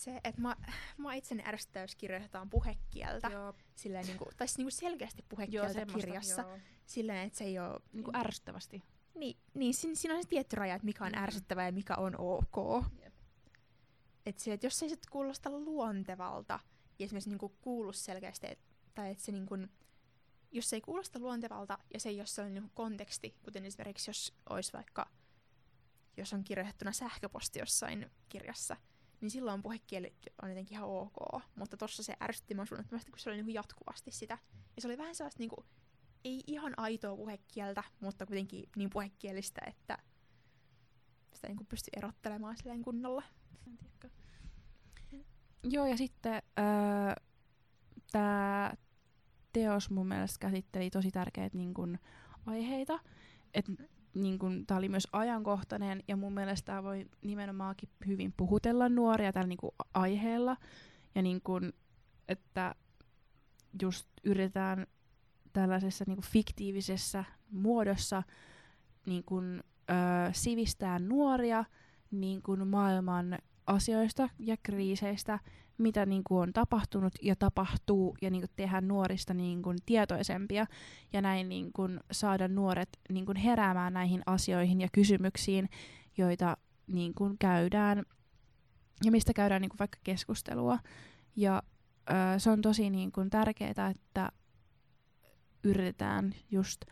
[0.00, 0.56] se, että mä,
[0.96, 3.28] mä itseni ärsyttää, jos kirjoitetaan puhekieltä.
[3.28, 6.42] Joo, Silleen, niin kuin, tai siis niin kuin selkeästi puhekieltä semmoista, kirjassa.
[6.42, 6.58] Joo.
[6.86, 7.80] Silleen, että se ei ole...
[7.92, 8.82] Niin kuin ärsyttävästi.
[9.14, 11.22] Niin, niin siinä, siinä on se tietty raja, että mikä on Mm.
[11.22, 12.84] ärsyttävää ja mikä on ok.
[13.02, 13.14] Jep.
[14.26, 16.60] Et se, että jos se ei sit kuulosta luontevalta,
[16.98, 18.58] ja esimerkiksi niinku kuulu selkeästi, et,
[18.94, 19.54] tai että se niinku,
[20.52, 24.34] jos se ei kuulosta luontevalta, ja se ei ole sellainen niinku konteksti, kuten esimerkiksi jos
[24.50, 25.10] olisi vaikka,
[26.16, 28.76] jos on kirjoitettuna sähköposti jossain kirjassa,
[29.20, 33.30] niin silloin puhekieli on jotenkin ihan ok, mutta tossa se ärsytti mua suunnattomasti, kun se
[33.30, 34.38] oli niinku jatkuvasti sitä.
[34.76, 35.64] Ja se oli vähän sellaista niinku,
[36.24, 39.98] ei ihan aitoa puhekieltä, mutta kuitenkin niin puhekielistä, että
[41.34, 43.22] sitä niinku pystyi erottelemaan silleen kunnolla.
[45.62, 47.24] Joo, ja sitten öö,
[48.12, 48.72] tämä
[49.52, 51.98] teos mun mielestä käsitteli tosi tärkeitä niin kun,
[52.46, 53.00] aiheita.
[53.54, 53.66] Et,
[54.14, 59.32] niin kun, tää oli myös ajankohtainen, ja mun mielestä tää voi nimenomaankin hyvin puhutella nuoria
[59.32, 59.58] tällä niin
[59.94, 60.56] aiheella.
[61.14, 61.72] Ja niin kun,
[62.28, 62.74] että
[63.82, 64.86] just yritetään
[65.52, 68.22] tällaisessa niin fiktiivisessä muodossa
[69.06, 69.96] niin kun, öö,
[70.32, 71.64] sivistää nuoria
[72.10, 75.38] niin kun, maailman asioista ja kriiseistä,
[75.80, 80.66] mitä niin kuin on tapahtunut ja tapahtuu, ja niin kuin tehdä nuorista niin kuin tietoisempia,
[81.12, 85.68] ja näin niin kuin saada nuoret niin kuin heräämään näihin asioihin ja kysymyksiin,
[86.18, 88.02] joita niin kuin käydään,
[89.04, 90.78] ja mistä käydään niin kuin vaikka keskustelua.
[91.36, 91.62] Ja
[92.10, 94.32] ö, se on tosi niin kuin tärkeää, että
[95.64, 96.84] yritetään just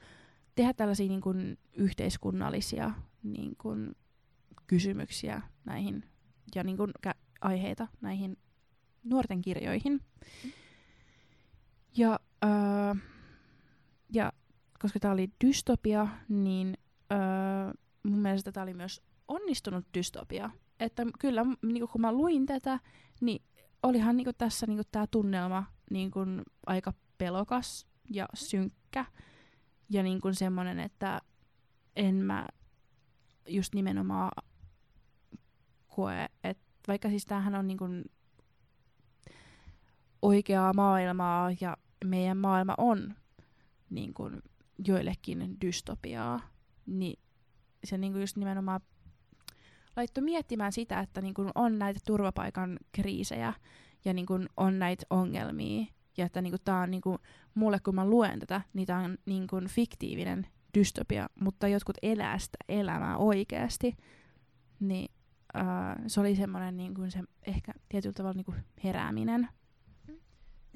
[0.55, 2.91] tehdä tällaisia niin kuin yhteiskunnallisia
[3.23, 3.95] niin kun,
[4.67, 6.05] kysymyksiä näihin
[6.55, 8.37] ja niin kun, kä- aiheita näihin
[9.05, 10.01] nuorten kirjoihin.
[11.97, 12.95] Ja, öö,
[14.13, 14.33] ja
[14.79, 16.79] koska tämä oli dystopia, niin
[17.13, 17.19] öö,
[18.03, 20.51] mun mielestä tämä oli myös onnistunut dystopia.
[20.81, 22.81] Että kyllä, niin kun mä luin tätä,
[23.21, 23.43] niin
[23.83, 26.11] olihan niin tässä niin tämä tunnelma niin
[26.67, 29.05] aika pelokas ja synkkä.
[29.91, 31.21] Ja niin semmoinen, että
[31.97, 32.47] en mä
[33.49, 34.45] just nimenomaan
[35.89, 38.05] koe, että vaikka siis tämähän on niin
[40.23, 43.15] oikeaa maailmaa ja meidän maailma on
[43.91, 44.43] niin kuin
[44.89, 46.41] joillekin dystopiaa,
[46.87, 47.19] niin
[47.85, 48.81] se niin kuin just nimenomaan
[49.97, 53.53] laittoi miettimään sitä, että niin kuin on näitä turvapaikan kriisejä
[54.05, 55.87] ja niin kuin on näitä ongelmia.
[56.17, 57.19] Ja että niin kuin tämä on niin kuin,
[57.55, 62.39] mulle, kun mä luen tätä, niin tämä on niin kuin fiktiivinen dystopia, mutta jotkut elää
[62.39, 63.97] sitä elämää oikeasti.
[64.81, 65.11] Niin
[65.57, 69.49] uh, se oli semmoinen niin kuin se ehkä tietyllä tavalla niin kuin herääminen.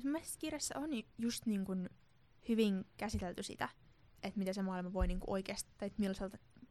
[0.05, 1.91] Mielestäni kirjassa on just niin kuin
[2.49, 3.69] hyvin käsitelty sitä,
[4.23, 6.03] että mitä se maailma voi niin kuin oikeasti, tai että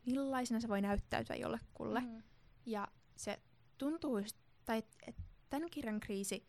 [0.05, 1.99] millaisena se voi näyttäytyä jollekulle.
[1.99, 2.23] Mm.
[2.65, 3.39] Ja se
[3.77, 4.21] tuntuu,
[4.65, 6.47] tai että tämän kirjan kriisi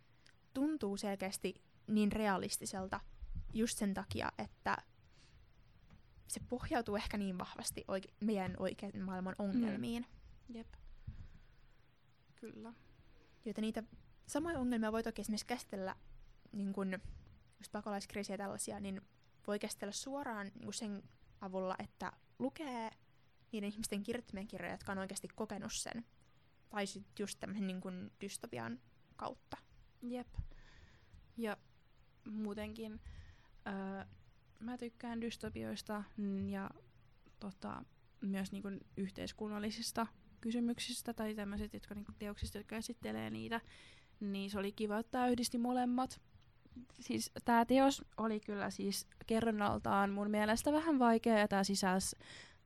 [0.55, 1.55] tuntuu selkeästi
[1.87, 3.01] niin realistiselta
[3.53, 4.77] just sen takia, että
[6.29, 10.07] se pohjautuu ehkä niin vahvasti oike- meidän oikean maailman ongelmiin.
[10.49, 10.55] Mm.
[10.57, 10.69] Jep.
[12.37, 12.73] Kyllä.
[13.45, 13.83] Joita niitä
[14.27, 15.97] samoja ongelmia voi toki esimerkiksi käsitellä,
[16.53, 16.99] niin kun,
[17.59, 19.01] just pakolaiskriisiä ja tällaisia, niin
[19.47, 21.03] voi käsitellä suoraan niin sen
[21.41, 22.91] avulla, että lukee
[23.53, 26.05] niiden ihmisten kirjoittamia kirjoja, jotka on oikeasti kokenut sen.
[26.69, 28.81] Tai sitten just tämmöisen niin kuin dystopian
[29.17, 29.57] kautta.
[30.03, 30.29] Jep.
[31.37, 31.57] Ja
[32.31, 33.01] muutenkin
[33.67, 34.05] öö,
[34.61, 36.05] mä tykkään dystopioista
[36.51, 36.71] ja
[37.41, 37.85] tota,
[38.21, 40.07] myös niin kuin yhteiskunnallisista
[40.41, 43.61] kysymyksistä tai tämmöisistä jotka, niin teoksista, jotka käsittelee niitä.
[44.21, 46.21] Niin se oli kiva, että tämä yhdisti molemmat.
[47.01, 52.17] Siis tämä teos oli kyllä siis kerronnaltaan mun mielestä vähän vaikea ja tämä sisälsi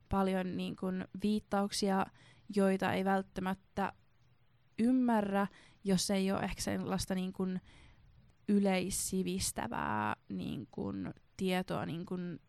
[0.09, 2.05] paljon niin kuin, viittauksia,
[2.55, 3.93] joita ei välttämättä
[4.79, 5.47] ymmärrä,
[5.83, 7.61] jos ei ole ehkä sellaista niin kuin,
[8.47, 12.39] yleissivistävää niin kuin, tietoa niin kuin,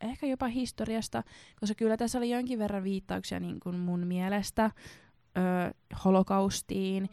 [0.00, 1.22] ehkä jopa historiasta,
[1.60, 4.70] koska kyllä tässä oli jonkin verran viittauksia niin kuin mun mielestä
[5.36, 5.74] ö,
[6.04, 7.08] holokaustiin,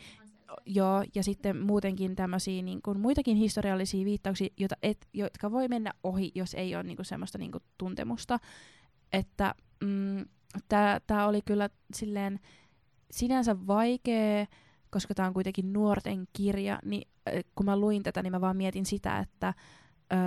[0.66, 5.94] Joo, ja sitten muutenkin tämmöisiä niin kuin, muitakin historiallisia viittauksia, joita et, jotka voi mennä
[6.04, 8.40] ohi, jos ei ole niin kuin, semmoista niin kuin, tuntemusta.
[9.14, 10.26] Että mm,
[11.08, 12.40] tämä oli kyllä silleen
[13.12, 14.46] sinänsä vaikea,
[14.90, 18.58] koska tämä on kuitenkin nuorten kirja, niin äh, kun mä luin tätä, niin mä vaan
[18.58, 19.54] mietin sitä, että
[20.14, 20.20] öö,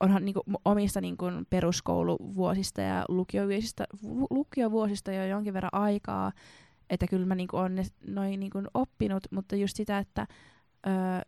[0.00, 3.84] onhan niinku omista niinku peruskouluvuosista ja lukiovuosista,
[4.30, 6.32] lukiovuosista jo jonkin verran aikaa,
[6.90, 10.26] että kyllä mä niinku olen ne, noin niinku oppinut, mutta just sitä, että
[10.86, 11.20] öö,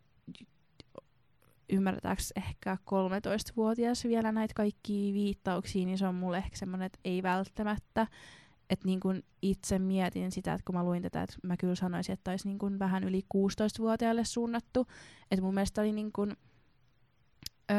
[1.69, 7.23] ymmärtääkö ehkä 13-vuotias vielä näitä kaikkia viittauksia, niin se on mulle ehkä semmoinen, että ei
[7.23, 8.07] välttämättä.
[8.69, 12.13] Että niin kun itse mietin sitä, että kun mä luin tätä, että mä kyllä sanoisin,
[12.13, 14.87] että olisi niin vähän yli 16-vuotiaille suunnattu.
[15.31, 16.37] Että mun mielestä oli niin kun,
[17.71, 17.77] öö,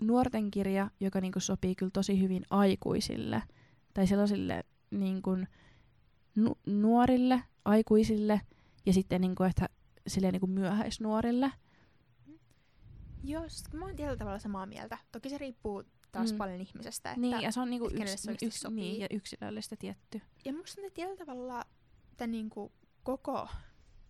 [0.00, 3.42] nuorten kirja, joka niin sopii kyllä tosi hyvin aikuisille.
[3.94, 5.22] Tai sellaisille niin
[6.36, 8.40] nu- nuorille, aikuisille
[8.86, 9.68] ja sitten niin kun, että
[10.06, 11.52] silleen niin kun myöhäisnuorille.
[13.24, 14.98] Joo, siis mä oon tietyllä tavalla samaa mieltä.
[15.12, 16.38] Toki se riippuu taas mm.
[16.38, 18.76] paljon ihmisestä, että niin, ja se on niinku yks, yks, sopii.
[18.76, 20.20] Niin, ja yksilöllistä tietty.
[20.44, 21.64] Ja musta ne tietyllä tavalla
[22.16, 23.48] tämän niinku koko,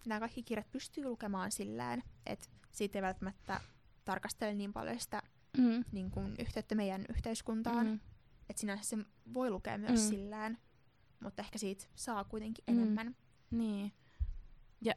[0.07, 3.61] nämä kaikki kirjat pystyy lukemaan sillään, että siitä ei välttämättä
[4.05, 5.23] tarkastele niin paljon sitä
[5.59, 5.85] mm.
[5.93, 7.87] niin kuin, yhteyttä meidän yhteiskuntaan.
[7.87, 8.01] Mm.
[8.49, 8.97] Että sinänsä se
[9.35, 10.09] voi lukea myös mm.
[10.09, 10.59] sillään,
[11.23, 12.79] mutta ehkä siitä saa kuitenkin mm.
[12.79, 13.17] enemmän.
[13.51, 13.93] Niin.
[14.81, 14.95] Ja,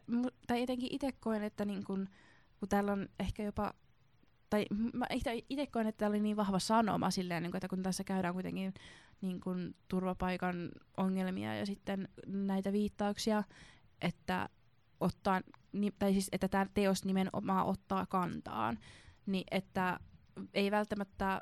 [0.48, 2.10] tai etenkin itse koen, että niin kun,
[2.60, 3.74] kun täällä on ehkä jopa
[4.50, 5.06] tai mä
[5.50, 8.34] itse koen, että tämä oli niin vahva sanoma silleen, niin kuin, että kun tässä käydään
[8.34, 8.74] kuitenkin
[9.22, 13.44] niin kuin, turvapaikan ongelmia ja sitten näitä viittauksia,
[14.02, 14.50] että
[15.00, 18.80] ottaa, ni, tai siis, että tämä teos nimenomaan ottaa kantaan,
[19.26, 20.00] niin että
[20.54, 21.42] ei välttämättä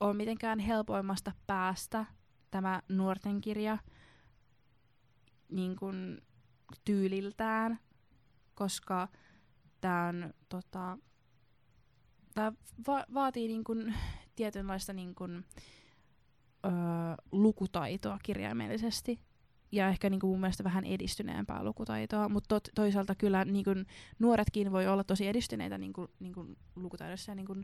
[0.00, 2.04] ole mitenkään helpoimmasta päästä
[2.50, 3.78] tämä nuorten kirja
[5.48, 6.22] niin kuin,
[6.84, 7.78] tyyliltään,
[8.54, 9.08] koska
[9.80, 10.98] tämä on tota,
[12.34, 12.52] tämä
[12.86, 13.94] va- vaatii niin kuin
[14.36, 15.44] tietynlaista niin kuin,
[16.64, 16.72] öö,
[17.32, 19.20] lukutaitoa kirjaimellisesti.
[19.72, 23.70] Ja ehkä niinku mun mielestä vähän edistyneempää lukutaitoa, mutta to- toisaalta kyllä niinku
[24.18, 27.56] nuoretkin voi olla tosi edistyneitä niinku, niinku lukutaidossa ja niinku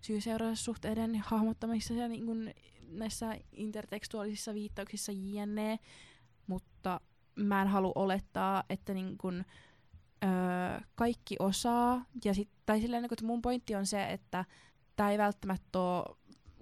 [0.00, 2.34] syy-seuraussuhteiden hahmottamisessa ja niinku
[2.88, 5.78] näissä intertekstuaalisissa viittauksissa jne.
[6.46, 7.00] Mutta
[7.34, 12.04] mä en halua olettaa, että niinku, öö, kaikki osaa.
[12.24, 14.44] Ja sit, tai silleen, että mun pointti on se, että
[14.96, 16.16] tämä ei välttämättä ole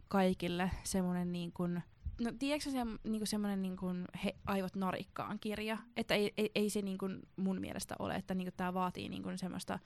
[0.09, 1.82] kaikille semmoinen niin kuin,
[2.20, 6.70] no tiedätkö se niin semmoinen niin kuin he, aivot narikkaan kirja, että ei, ei, ei
[6.70, 9.79] se niin kuin mun mielestä ole, että niin tämä vaatii niin kuin semmoista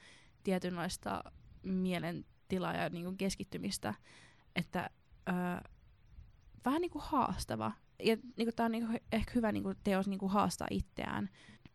[0.44, 1.24] tietynlaista
[1.62, 3.94] mielentilaa ja niin kuin keskittymistä,
[4.56, 4.90] että
[5.28, 5.70] öö,
[6.64, 7.72] vähän niin kuin haastava.
[8.02, 11.30] Ja niin tämä on niin kuin ehkä hyvä niin kuin teos niin kuin haastaa itseään.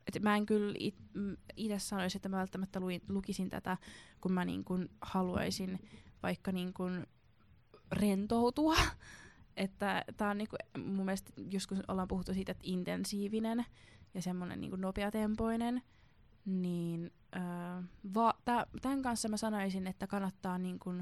[0.08, 0.74] Et mä en kyllä
[1.58, 3.78] itse sanoisi, että mä välttämättä luin, lukisin tätä,
[4.22, 5.80] kun mä niin kuin haluaisin
[6.24, 7.08] vaikka niin kuin
[7.92, 8.76] rentoutua.
[9.58, 13.66] että tää on niinku, mun mielestä joskus ollaan puhuttu siitä, että intensiivinen
[14.14, 15.82] ja semmoinen niinku nopeatempoinen,
[16.46, 17.42] niin öö,
[18.14, 18.38] va-
[18.82, 20.94] tämän kanssa mä sanoisin, että kannattaa niinku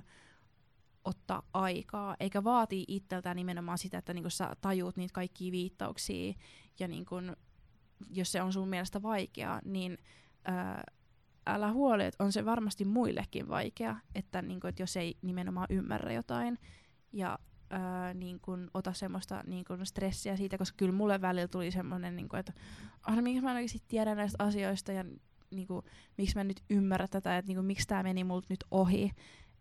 [1.06, 6.34] ottaa aikaa, eikä vaatii itseltään nimenomaan sitä, että niinku sä tajuut niitä kaikkia viittauksia,
[6.80, 7.16] ja niinku,
[8.10, 9.98] jos se on sun mielestä vaikeaa, niin
[10.48, 10.84] öö,
[11.48, 16.13] älä huoli, että on se varmasti muillekin vaikea, että, niinku, että jos ei nimenomaan ymmärrä
[16.13, 16.60] jotain,
[17.13, 17.39] ja
[17.74, 22.16] ää, niin kun, ota semmoista niin kun, stressiä siitä, koska kyllä mulle välillä tuli semmoinen,
[22.16, 22.54] niin että
[23.04, 25.06] ah, no, miksi mä en oikeasti tiedä näistä asioista ja
[25.52, 25.84] niin kun,
[26.18, 29.12] miksi mä nyt ymmärrä tätä, että niin kun, miksi tämä meni multa nyt ohi.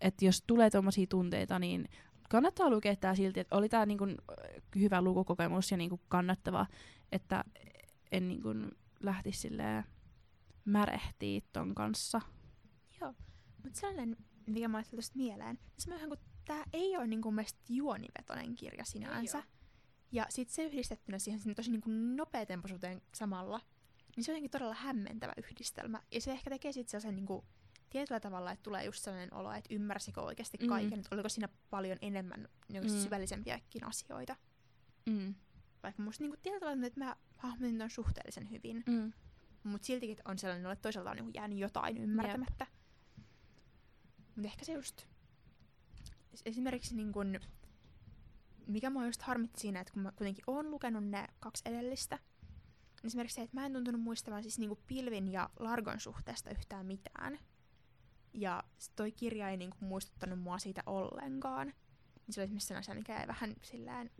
[0.00, 1.88] Että jos tulee tuommoisia tunteita, niin
[2.28, 3.98] kannattaa lukea tämä silti, että oli tämä niin
[4.76, 6.66] hyvä lukukokemus ja niin kun, kannattava,
[7.12, 7.44] että
[8.12, 9.84] en niin kun, lähtisi silleen
[10.64, 12.20] märehtiä ton kanssa.
[13.00, 13.14] Joo,
[13.64, 18.84] mutta sellainen, mikä mä ajattelin mieleen, semmoinen kun tämä ei ole niinku mielestä juonivetoinen kirja
[18.84, 19.42] sinänsä.
[20.12, 23.60] Ja sitten se yhdistettynä siihen tosi niinku nopeatempoisuuteen samalla,
[24.16, 26.02] niin se on jotenkin todella hämmentävä yhdistelmä.
[26.10, 27.44] Ja se ehkä tekee sitten sellaisen niinku,
[27.90, 30.68] tietyllä tavalla, että tulee just sellainen olo, että ymmärsikö oikeasti mm.
[30.68, 32.98] kaiken, että oliko siinä paljon enemmän niinku mm.
[33.02, 34.36] syvällisempiäkin asioita.
[35.06, 35.34] Mm.
[35.82, 38.84] Vaikka musta niinku, tietyllä tavalla, että mä hahmotin ton suhteellisen hyvin.
[38.86, 39.12] Mm.
[39.62, 42.66] Mutta siltikin on sellainen, että toisaalta on niinku jäänyt jotain ymmärtämättä.
[44.36, 45.06] Mutta ehkä se just
[46.44, 47.40] esimerkiksi niin kun,
[48.66, 53.06] mikä mua just harmitti siinä, että kun mä kuitenkin oon lukenut ne kaksi edellistä, niin
[53.06, 57.38] esimerkiksi se, että mä en tuntunut muistavan siis niinku pilvin ja largon suhteesta yhtään mitään.
[58.34, 58.64] Ja
[58.96, 61.66] toi kirja ei niinku muistuttanut mua siitä ollenkaan.
[61.66, 64.10] Niin se oli esimerkiksi sellainen asia, mikä jäi vähän silleen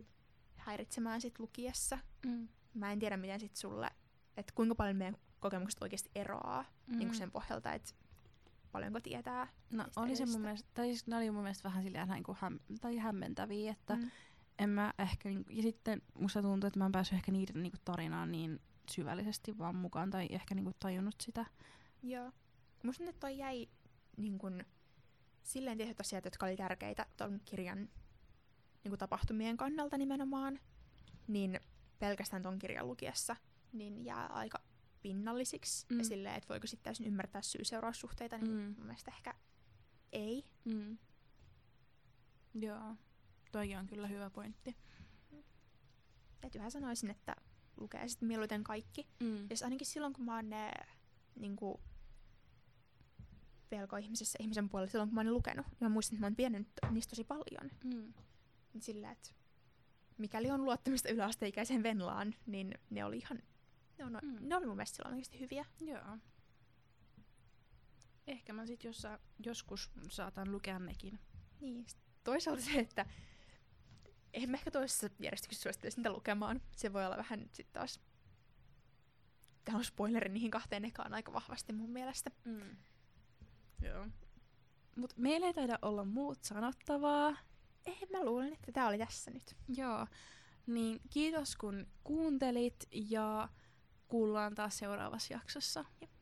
[0.55, 1.99] häiritsemään sit lukiessa.
[2.25, 2.47] Mm.
[2.73, 3.89] Mä en tiedä, miten sit sulle,
[4.37, 6.97] että kuinka paljon meidän kokemukset oikeasti eroaa mm.
[6.97, 7.93] niin sen pohjalta, että
[8.73, 9.47] paljonko tietää.
[9.71, 12.37] No oli se mun mielestä, tai siis ne oli mun mielestä vähän silleen näin kuin
[12.41, 14.11] häm, tai hämmentäviä, että mm.
[14.59, 17.73] en mä ehkä, niin, ja sitten musta tuntuu, että mä en päässyt ehkä niiden niin
[17.85, 18.59] tarinaan niin
[18.91, 21.45] syvällisesti vaan mukaan, tai ehkä niin kuin, tajunnut sitä.
[22.03, 22.31] Joo.
[22.83, 23.67] Musta nyt toi jäi
[24.17, 24.65] niin kuin,
[25.43, 27.77] silleen tietyt asiat, jotka oli tärkeitä tuon kirjan
[28.83, 30.59] niin kuin tapahtumien kannalta nimenomaan,
[31.27, 31.59] niin
[31.99, 33.35] pelkästään ton kirjan lukiessa,
[33.73, 34.59] niin jää aika
[35.03, 35.97] pinnallisiksi mm.
[35.97, 38.75] ja silleen, että voiko sitten täysin ymmärtää syy-seuraussuhteita, niin mm.
[38.77, 39.35] mun mielestä ehkä
[40.11, 40.45] ei.
[40.65, 40.97] Mm.
[42.53, 42.95] Joo,
[43.51, 44.77] toikin on kyllä hyvä pointti.
[46.41, 47.35] Täytyyhän sanoisin, että
[47.77, 49.07] lukee sitten mieluiten kaikki.
[49.19, 49.37] Mm.
[49.37, 50.71] Ja ainakin silloin, kun mä oon ne
[51.35, 51.77] niin kuin,
[53.69, 56.67] pelko-ihmisessä ihmisen puolella, silloin kun mä oon lukenut, niin mä muistan, että mä oon vienyt
[56.91, 57.71] niistä tosi paljon.
[57.83, 58.13] Mm.
[58.79, 59.29] Sillä, että
[60.17, 63.43] mikäli on luottamista yläasteikäiseen Venlaan, niin ne oli ihan
[63.97, 64.37] ne, on, mm.
[64.41, 65.65] ne oli mun mielestä silloin oikeasti hyviä.
[65.81, 66.17] Joo.
[68.27, 71.19] Ehkä mä sit jossa, joskus saatan lukea nekin.
[71.61, 71.85] Niin.
[72.23, 73.05] Toisaalta se, että
[74.33, 76.61] en mä ehkä toisessa järjestyksessä suosittelisi niitä lukemaan.
[76.75, 77.99] Se voi olla vähän sit taas...
[79.65, 82.31] Tämä on spoileri niihin kahteen ekaan aika vahvasti mun mielestä.
[82.45, 82.77] Mm.
[83.81, 84.07] Joo.
[84.95, 87.37] Mut meillä ei taida olla muut sanottavaa.
[87.85, 89.55] Ei, mä luulen, että tämä oli tässä nyt.
[89.67, 90.07] Joo.
[90.67, 93.49] Niin kiitos kun kuuntelit ja
[94.07, 95.85] kuullaan taas seuraavassa jaksossa.
[96.01, 96.12] Jep.